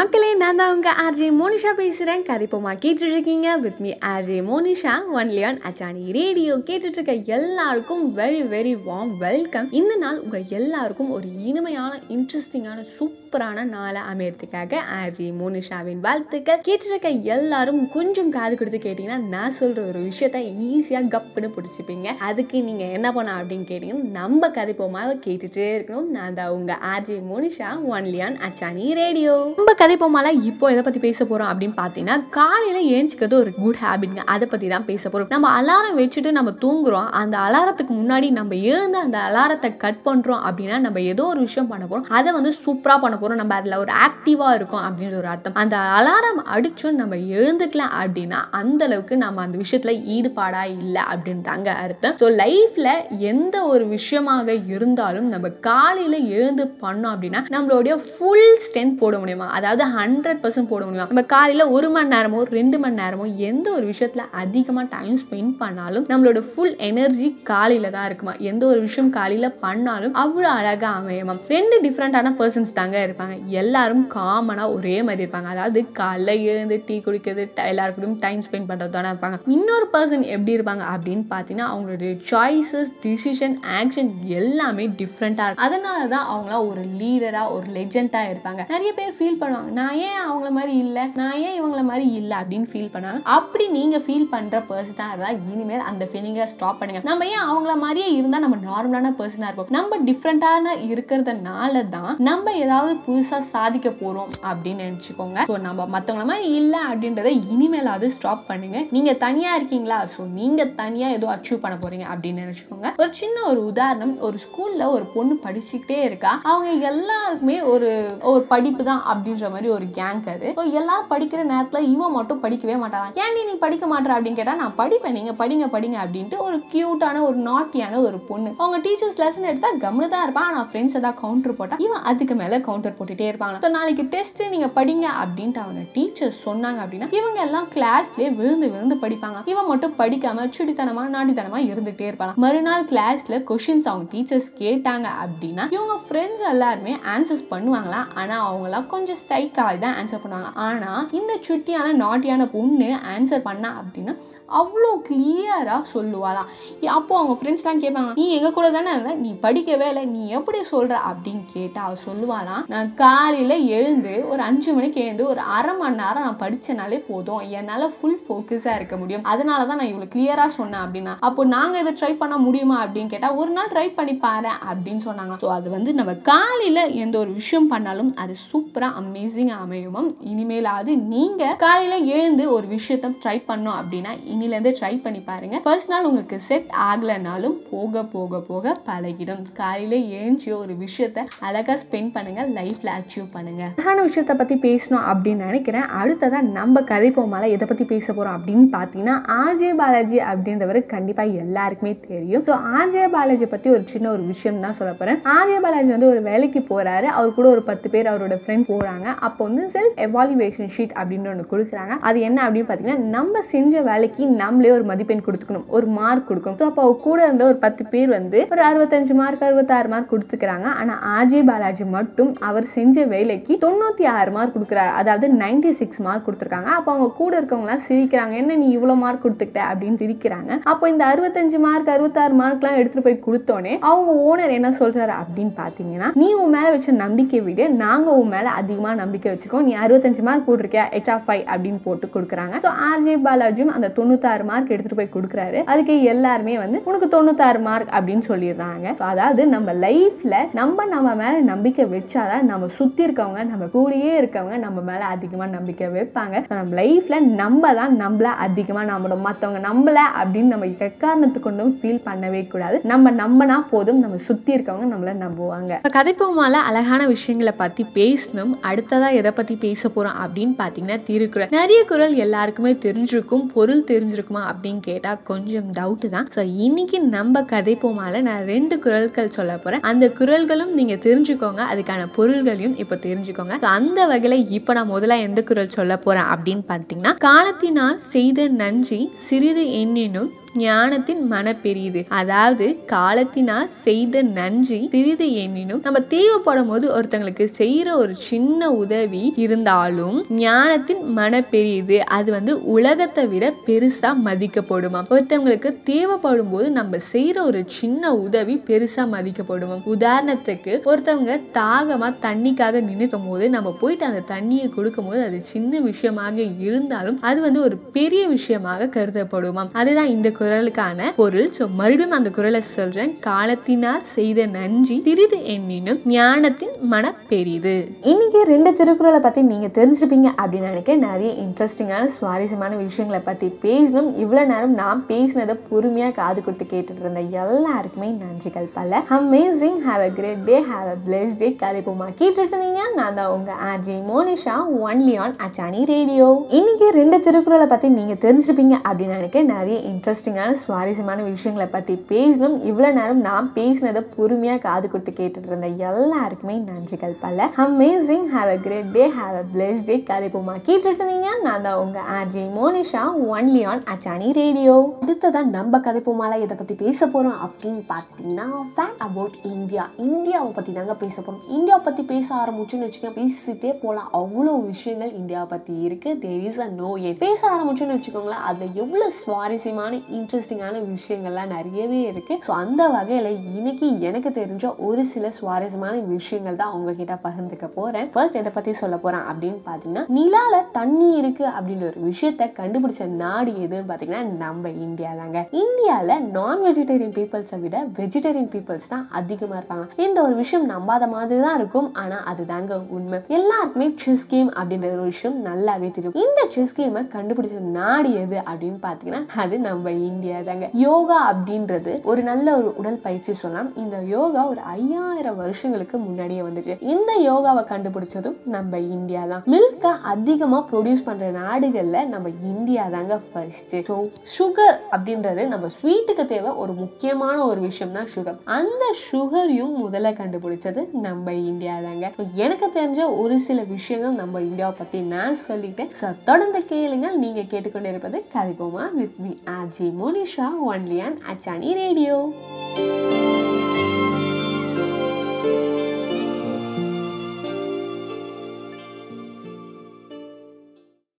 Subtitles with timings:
[0.00, 3.48] மக்களே நான் தான் உங்கள் ஆர்ஜே மோனிஷா பேசுகிறேன் கதைப்போமா கேட்டுட்ருக்கீங்க?
[3.64, 9.96] With me RJ Monisha only on Achani radio கேட்டுட்ருக்க எல்லாருக்கும் வெரி வெரி வார்ம் வெல்கம் இந்த
[9.96, 16.62] நாள் உங்கள் எல்லாருக்கும் ஒரு இனிமையான இன்ட்ரெஸ்டிங்கான சூப்பரான நாளை அமையறதுக்காக ஆர்ஜே மோனிஷாவின் வாழ்த்துக்கள்.
[16.68, 20.40] கேட்டுட்ருக்க எல்லாரும் கொஞ்சம் காது கொடுத்து கேட்டிங்கன்னா நான் சொல்கிற ஒரு விஷயத்த
[20.70, 22.08] ஈஸியாக கப்புன்னு பிடிச்சிப்பீங்க.
[22.30, 26.08] அதுக்கு நீங்கள் என்ன பண்ண அப்படின்னு கேட்டிங்கன்னா நம்ம கதைப்போமாவை கேட்டுட்டே இருக்கணும்.
[26.18, 31.20] நான் தான் உங்கள் RJ Monisha only on Achani radio நம்ம கதைப்போமால இப்போ எதை பற்றி பேச
[31.24, 35.30] போகிறோம் அப்படின்னு பார்த்தீங்கன்னா காலையில் ஏஞ்சிக்கிறது ஒரு குட் ஹேபிட்ங்க அதை பற்றி தான் பேச போகிறோம்.
[35.32, 37.08] நம்ம அலாரம் வச்சுட்டு நம்ம தூங்குறோம்.
[37.20, 41.84] அந்த அலாரத்துக்கு முன்னாடி நம்ம எழுந்து அந்த அலாரத்தை கட் பண்ணுறோம் அப்படின்னா நம்ம ஏதோ ஒரு விஷயம் பண்ண
[41.86, 42.06] போகிறோம்.
[42.18, 43.40] அதை வந்து சூப்பராக பண்ண போகிறோம்.
[43.42, 45.56] நம்ம அதில் ஒரு ஆக்டிவாக இருக்கும் அப்படின்ற ஒரு அர்த்தம்.
[45.62, 52.16] அந்த அலாரம் அடிச்சும் நம்ம எழுந்துக்கலாம் அப்படின்னா அந்த அளவுக்கு நம்ம அந்த விஷயத்தில் ஈடுபாடாக இல்லை அப்படின்றாங்க அர்த்தம்.
[52.22, 52.92] ஸோ லைஃப்பில்
[53.32, 59.50] எந்த ஒரு விஷயமாக இருந்தாலும் நம்ம காலையில் எழுந்து பண்ணோம் அப்படின்னா நம்மளுடைய ஃபுல் ஸ்ட்ரென்த் போட முடியுமா?
[59.58, 61.06] அதாவது ஹண்ட்ரட் பர்சன்ட் போட முடியும்?
[61.06, 66.06] நம்ம காலையில் ஒரு மணி நேரமோ ரெண்டு மணி நேரமோ எந்த ஒரு விஷயத்தில் அதிகமாக டைம் ஸ்பெண்ட் பண்ணாலும்
[66.06, 68.32] நம்மளோட ஃபுல் எனர்ஜி காலையில் தான் இருக்குமா?
[68.38, 73.44] எந்த ஒரு விஷயம் காலையில் பண்ணாலும் அவ்வளோ அழகாக அமையுமா ரெண்டு டிஃப்ரெண்ட்டான பர்சன்ஸ் தாங்க இருப்பாங்க.
[73.44, 75.44] எல்லாரும் காமனாக ஒரே மாதிரி இருப்பாங்க.
[75.44, 79.38] அதாவது காலைல எழுந்து டீ குடிக்கிறது ட- எல்லாருக்கூடயும் டைம் ஸ்பெண்ட் பண்ணுறது தானே இருப்பாங்க.
[79.46, 85.56] இன்னொரு பர்சன் எப்படி இருப்பாங்க அப்படின்னு பார்த்தீங்கன்னா அவங்களுடைய சாய்ஸஸ் டிசிஷன் ஆக்ஷன் எல்லாமே டிஃப்ரெண்ட்டாக இருக்கும்.
[85.56, 88.68] அதனால தான் அவங்களாம் ஒரு லீடராக ஒரு லெஜெண்டாக இருப்பாங்க.
[88.68, 91.04] நிறைய பேர் ஃபீல் பண்ணுவாங்க நான் ஏன் அவங்கள மாதிரி இல்லை?
[91.20, 95.84] நான் ஏன் இவங்கள மாதிரி இல்லை அப்படின்னு ஃபீல் பண்ணாங்க அப்படி நீங்கள் ஃபீல் பண்ணுற பர்சனாக இருந்தால் இனிமேல்
[95.90, 97.02] அந்த ஃபீலிங்கை ஸ்டாப் பண்ணுங்க.
[97.10, 99.70] நம்ம ஏன் அவங்கள மாதிரியே இருந்தால் நம்ம நார்மலான பர்சனாக இருப்போம்.
[99.78, 105.38] நம்ம டிஃப்ரெண்ட்டான இருக்கிறதுனால தான் நம்ம ஏதாவது புதுசாக சாதிக்க போகிறோம் அப்படின்னு நினச்சிக்கோங்க.
[105.50, 108.78] ஸோ நம்ம மற்றவங்கள மாதிரி இல்லை அப்படின்றத இனிமேலாவது ஸ்டாப் பண்ணுங்க.
[108.96, 110.00] நீங்கள் தனியாக இருக்கீங்களா?
[110.14, 112.88] ஸோ நீங்கள் தனியாக ஏதோ அச்சீவ் பண்ண போகிறீங்க அப்படின்னு நினச்சிக்கோங்க.
[113.02, 116.34] ஒரு சின்ன ஒரு உதாரணம் ஒரு ஸ்கூலில் ஒரு பொண்ணு படிச்சுக்கிட்டே இருக்கா.
[116.52, 117.90] அவங்க எல்லாருக்குமே ஒரு
[118.30, 120.48] ஒரு படிப்பு தான் அப்படின்ற மாதிரி ஒரு கேங்க் அது.
[120.58, 124.76] ஸோ எல்லாரும் படிக்கிற நேரத்தில் இவன் மட்டும் படிக்கவே மாட்டாங்க ஏன் நீ படிக்க மாட்டேற அப்படின்னு கேட்டால் நான்
[124.80, 128.50] படிப்பேன் நீங்கள் படிங்க படிங்க அப்படின்ட்டு ஒரு க்யூட்டான ஒரு நாட்டியான ஒரு பொண்ணு.
[128.62, 130.48] அவங்க டீச்சர்ஸ் லெசன் எடுத்தால் கம்னு தான் இருப்பான்.
[130.50, 133.58] ஆனால் ஃப்ரெண்ட்ஸ் ஏதாவது கவுண்டர் போட்டால் இவன் அதுக்கு மேலே கவுண்டர் போட்டுட்டே இருப்பாங்க.
[133.64, 138.98] ஸோ நாளைக்கு டெஸ்ட் நீங்கள் படிங்க அப்படின்ட்டு அவங்க டீச்சர்ஸ் சொன்னாங்க அப்படின்னா இவங்க எல்லாம் கிளாஸ்லேயே விழுந்து விழுந்து
[139.04, 139.38] படிப்பாங்க.
[139.52, 145.96] இவன் மட்டும் படிக்காம சுடித்தனமா நாட்டித்தனமா இருந்துகிட்டே இருப்பாங்க மறுநாள் கிளாஸ்ல கொஷின்ஸ் அவங்க டீச்சர்ஸ் கேட்டாங்க அப்படின்னா இவங்க
[146.06, 148.00] ஃப்ரெண்ட்ஸ் எல்லாருமே ஆன்சர்ஸ் பண்ணுவாங்களா?
[148.20, 150.50] ஆனால் அவங்களாம் கொஞ்சம் ஸ்ட்ரைக்காக தான் ஆன்சர் பண்ணுவாங்க.
[150.66, 154.14] ஆனால் இந்த சுட்டியான நாட்டியான பொண்ணு ஆன்சர் பண்ணா அப்படின்னா
[154.58, 156.48] அவ்வளோ கிளியராக சொல்லுவாளாம்.
[156.96, 159.12] அப்போ அவங்க ஃப்ரெண்ட்ஸ்லாம் கேட்பாங்க நீ எங்கள் கூட தானே இருந்த?
[159.24, 160.02] நீ படிக்கவே இல்லை.
[160.14, 165.42] நீ எப்படி சொல்கிற அப்படின்னு கேட்டால் அவள் சொல்லுவாளாம் நான் காலையில் எழுந்து ஒரு அஞ்சு மணிக்கு எழுந்து ஒரு
[165.58, 167.44] அரை மணி நேரம் நான் படித்தனாலே போதும்.
[167.58, 169.24] என்னால் ஃபுல் ஃபோக்கஸாக இருக்க முடியும்.
[169.34, 171.14] அதனால தான் நான் இவ்வளோ கிளியராக சொன்னேன் அப்படின்னா.
[171.28, 175.36] அப்போ நாங்கள் இதை ட்ரை பண்ண முடியுமா அப்படின்னு கேட்டால் ஒரு நாள் ட்ரை பண்ணி பாரு அப்படின்னு சொன்னாங்க.
[175.44, 178.98] ஸோ அது வந்து நம்ம காலையில் எந்த ஒரு விஷயம் பண்ணாலும் அது சூப்பராக
[179.30, 185.56] அமேசிங்காக அமையுமா இனிமேலாவது நீங்கள் காலையில் எழுந்து ஒரு விஷயத்த ட்ரை பண்ணோம் அப்படின்னா இனிலேருந்து ட்ரை பண்ணி பாருங்க.
[185.66, 189.42] ஃபர்ஸ்ட் நாள் உங்களுக்கு செட் ஆகலைனாலும் போக போக போக பழகிடும்.
[189.60, 193.62] காலையில் ஏஞ்சி ஒரு விஷயத்த அழகாக ஸ்பெண்ட் பண்ணுங்க லைஃப்பில் அச்சீவ் பண்ணுங்க.
[193.76, 195.86] அழகான விஷயத்தை பற்றி பேசணும் அப்படின்னு நினைக்கிறேன்.
[196.00, 201.94] அடுத்ததாக நம்ம கதை போமால எதை பற்றி பேச போகிறோம் அப்படின்னு பார்த்தீங்கன்னா ஆஜே பாலாஜி அப்படின்றவர் கண்டிப்பாக எல்லாருக்குமே
[202.10, 202.46] தெரியும்.
[202.50, 206.22] ஸோ ஆஜே பாலாஜி பற்றி ஒரு சின்ன ஒரு விஷயம் தான் சொல்ல போகிறேன் ஆர்ஜே பாலாஜி வந்து ஒரு
[206.30, 210.94] வேலைக்கு போகிறாரு அவர் கூட ஒரு பத்து பேர் அவரோட ஃப்ரெண்ட்ஸ் போகிறாங்க அப்போ வந்து செல்ஃப் எவாலுவேஷன் ஷீட்
[211.00, 211.94] அப்படின்னு ஒன்று கொடுக்குறாங்க.
[212.08, 216.58] அது என்ன அப்படின்னு பார்த்தீங்கன்னா நம்ம செஞ்ச வேலைக்கு நம்மளே ஒரு மதிப்பெண் கொடுத்துக்கணும் ஒரு மார்க் கொடுக்கணும்.
[216.60, 220.66] ஸோ அப்போ கூட இருந்த ஒரு பத்து பேர் வந்து ஒரு அறுபத்தஞ்சு மார்க் அறுபத்தாறு மார்க் கொடுத்துக்கிறாங்க.
[220.80, 224.92] ஆனால் ஆஜே பாலாஜி மட்டும் அவர் செஞ்ச வேலைக்கு தொண்ணூற்றி ஆறு மார்க் கொடுக்குறாரு.
[225.00, 226.70] அதாவது நைன்டி சிக்ஸ் மார்க் கொடுத்துருக்காங்க.
[226.78, 228.34] அப்போ அவங்க கூட இருக்கவங்களாம் சிரிக்கிறாங்க.
[228.42, 230.50] என்ன நீ இவ்வளோ மார்க் கொடுத்துக்கிட்ட அப்படின்னு சிரிக்கிறாங்க.
[230.72, 236.08] அப்போ இந்த அறுபத்தஞ்சு மார்க் அறுபத்தாறு மார்க்லாம் எடுத்துகிட்டு போய் கொடுத்தோன்னே அவங்க ஓனர் என்ன சொல்கிறாரு அப்படின்னு பார்த்தீங்கன்னா
[236.20, 240.22] நீ உன் மேலே வச்ச நம்பிக்கை விட நாங்கள் உன் மேலே அதிகமாக நம்பிக்கை நம்பிக்கை வச்சுருக்கோம் நீ அறுபத்தஞ்சு
[240.26, 240.86] மார்க் போட்டிருக்கியா?
[241.14, 242.56] ஆஃப் ஃபைவ் அப்படின்னு போட்டு கொடுக்குறாங்க.
[242.64, 245.58] ஸோ ஆர்ஜே பாலாஜியும் அந்த தொண்ணூத்தாறு மார்க் எடுத்துகிட்டு போய் கொடுக்குறாரு.
[245.72, 248.86] அதுக்கு எல்லாருமே வந்து உனக்கு தொண்ணூத்தாறு மார்க் அப்படின்னு சொல்லிடுறாங்க.
[249.12, 254.84] அதாவது நம்ம லைஃப்ல நம்ம நம்ம மேல நம்பிக்கை வச்சாதான் நம்ம சுத்தி இருக்கவங்க நம்ம கூடயே இருக்கவங்க நம்ம
[254.90, 256.42] மேல அதிகமா நம்பிக்கை வைப்பாங்க.
[256.52, 262.42] நம்ம லைஃப்ல நம்ம தான் நம்மள அதிகமா நம்பணும் மற்றவங்க நம்மள அப்படின்னு நம்ம எக்காரணத்து கொண்டும் ஃபீல் பண்ணவே
[262.54, 262.78] கூடாது.
[262.92, 264.02] நம்ம நம்பினா போதும்.
[264.04, 265.80] நம்ம சுத்தி இருக்கவங்க நம்மள நம்புவாங்க.
[265.98, 268.54] கதைப்பூமால அழகான விஷயங்களை பற்றி பேசணும்.
[268.70, 271.50] அடுத்த அடுத்ததாக எதை பற்றி பேச போகிறோம் அப்படின்னு பார்த்தீங்கன்னா திருக்குறள்.
[271.58, 276.26] நிறைய குறள் எல்லாருக்குமே தெரிஞ்சிருக்கும் பொருள் தெரிஞ்சிருக்குமா அப்படின்னு கேட்டால் கொஞ்சம் டவுட்டு தான்.
[276.34, 282.76] ஸோ இன்னைக்கு நம்ம கதைப்போமால நான் ரெண்டு குரல்கள் சொல்ல போகிறேன் அந்த குறள்களும் நீங்கள் தெரிஞ்சுக்கோங்க அதுக்கான பொருள்களையும்
[282.84, 283.56] இப்போ தெரிஞ்சுக்கோங்க.
[283.76, 289.64] அந்த வகையில் இப்போ நான் முதல்ல எந்த குறள் சொல்ல போகிறேன் அப்படின்னு பார்த்தீங்கன்னா காலத்தினால் செய்த நன்றி சிறிது
[289.82, 297.92] எண்ணினும் ஞானத்தின் மன பெரியது அதாவது காலத்தினால் செய்த நன்றி சிறிது எண்ணினும் நம்ம தேவைப்படும் போது ஒருத்தங்களுக்கு செய்யற
[297.92, 306.50] ஒரு சின்ன உதவி இருந்தாலும் ஞானத்தின் மன பெரியது அது வந்து உலகத்தை விட பெருசா மதிக்கப்படுமா ஒருத்தவங்களுக்கு தேவைப்படும்
[306.50, 313.74] போது நம்ம செய்யற ஒரு சின்ன உதவி பெருசா மதிக்கப்படுமா உதாரணத்துக்கு ஒருத்தவங்க தாகமா தண்ணிக்காக நின்றுக்கும் போது நம்ம
[313.80, 319.70] போயிட்டு அந்த தண்ணியை கொடுக்கும் போது அது சின்ன விஷயமாக இருந்தாலும் அது வந்து ஒரு பெரிய விஷயமாக கருதப்படுமாம்.
[319.72, 321.48] அதுதான் இந்த குரலுக்கான பொருள்.
[321.56, 323.10] ஸோ மறுபடியும் அந்த குரலை சொல்றேன்.
[323.28, 327.74] காலத்தினால் செய்த நன்றி திரிது எண்ணினும் ஞானத்தின் மன பெரிது
[328.12, 334.10] இன்னைக்கு ரெண்டு திருக்குறளை பத்தி நீங்க தெரிஞ்சிருப்பீங்க அப்படின்னு நினைக்க நிறைய இன்ட்ரெஸ்டிங்கான சுவாரஸ்யமான விஷயங்களை பத்தி பேசணும்.
[334.22, 340.10] இவ்வளவு நேரம் நான் பேசினதை பொறுமையா காது கொடுத்து கேட்டுட்டு இருந்த எல்லாருக்குமே நன்றிகள் பல amazing have a
[340.18, 342.08] great day have a bless day கதை போமா.
[342.22, 344.56] கேட்டுருந்தீங்க நான் தான் உங்க RJ Monisha
[344.88, 350.60] only on Achani radio இன்னைக்கு ரெண்டு திருக்குறளை பத்தி நீங்க தெரிஞ்சிருப்பீங்க அப்படின்னு நினைக்க நிறைய இன்ட்ரெஸ்டிங் இன்ட்ரெஸ்டிங்கான
[350.62, 352.56] சுவாரஸ்யமான விஷயங்களை பற்றி பேசணும்.
[352.70, 357.48] இவ்வளோ நேரம் நான் பேசினதை பொறுமையா காது கொடுத்து கேட்டுட்டு இருந்த எல்லாருக்குமே நன்றிகள் பல.
[357.64, 361.98] Amazing have a great day have a bless day கதைப்போமா கேட்டுட்டு இருந்தீங்க நான் தான் உங்க
[362.16, 363.02] RJ Monisha
[363.34, 369.36] only on Achani radio அடுத்ததான் நம்ம கதைப்போமால இதை பற்றி பேச போறோம் அப்படின்னு பார்த்தீங்கன்னா ஃபேக்ட் அபவுட்
[369.52, 375.12] இந்தியா இந்தியாவை பற்றி தாங்க பேச போகிறோம் இந்தியாவை பத்தி பேச ஆரம்பிச்சுன்னு வச்சுக்கோங்க பேசிட்டே போகலாம் அவ்வளோ விஷயங்கள்
[375.20, 376.10] இந்தியாவை பற்றி இருக்கு.
[376.24, 382.40] தேர் இஸ் அ நோ எட் பேச ஆரம்பிச்சுன்னு வச்சுக்கோங்களேன் அதில் எவ்வளவு சுவாரஸ்யமான இன்ட்ரெஸ்டிங்கான விஷயங்கள்லாம் நிறையவே இருக்குது
[382.46, 388.38] ஸோ அந்த வகையில் இன்னைக்கு எனக்கு தெரிஞ்ச ஒரு சில சுவாரஸ்யமான விஷயங்கள் தான் உங்ககிட்ட பகிர்ந்துக்க போகிறேன் ஃபர்ஸ்ட்
[388.40, 393.88] எதை பற்றி சொல்ல போகிறேன் அப்படின்னு பார்த்தீங்கன்னா நிலால தண்ணி இருக்குது அப்படின்ற ஒரு விஷயத்த கண்டுபிடிச்ச நாடு எதுன்னு
[393.90, 395.38] பார்த்தீங்கன்னா நம்ம இந்தியா தாங்க.
[395.62, 401.40] இந்தியாவில் நான் வெஜிடேரியன் பீப்புள்ஸை விட வெஜிடேரியன் பீப்புள்ஸ் தான் அதிகமாக இருப்பாங்க இந்த ஒரு விஷயம் நம்பாத மாதிரி
[401.46, 401.88] தான் இருக்கும்.
[402.02, 403.20] ஆனால் அதுதாங்க உண்மை.
[403.38, 406.16] எல்லாருக்குமே செஸ் கேம் அப்படின்ற ஒரு விஷயம் நல்லாவே தெரியும்.
[406.24, 410.68] இந்த செஸ் கேமை கண்டுபிடிச்ச நாடு எது அப்படின்னு பார்த்தீங்கன்னா அது நம்ம இந்தியா தாங்க.
[410.86, 416.76] யோகா அப்படின்றது ஒரு நல்ல ஒரு உடல் பயிற்சி சொல்லலாம் இந்த யோகா ஒரு ஐயாயிரம் வருஷங்களுக்கு முன்னாடியே வந்துச்சு.
[416.94, 419.44] இந்த யோகாவை கண்டுபிடிச்சதும் நம்ம இந்தியா தான்.
[419.54, 423.96] மில்கை அதிகமா ப்ரொடியூஸ் பண்ற நாடுகள்ல நம்ம இந்தியா தாங்க ஃபர்ஸ்ட் ஸோ
[424.36, 430.82] சுகர் அப்படின்றது நம்ம ஸ்வீட்டுக்கு தேவை ஒரு முக்கியமான ஒரு விஷயம் தான் சுகர் அந்த சுகரையும் முதல்ல கண்டுபிடிச்சது
[431.06, 432.06] நம்ம இந்தியா தாங்க.
[432.46, 435.90] எனக்கு தெரிஞ்ச ஒரு சில விஷயங்கள் நம்ம இந்தியாவை பத்தி நான் சொல்லிட்டேன்.
[436.00, 437.18] ஸோ தொடர்ந்து கேளுங்கள்.
[437.24, 442.16] நீங்க கேட்டுக்கொண்டிருப்பது கதைப்போமா with me RJ Monisha only and Achani radio.